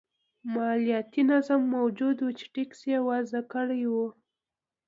مالیاتي 0.53 1.21
نظام 1.31 1.61
موجود 1.77 2.17
و 2.21 2.27
چې 2.37 2.45
ټکس 2.53 2.79
یې 2.91 2.97
وضعه 3.09 3.41
کړی 3.53 3.83
و. 3.93 3.95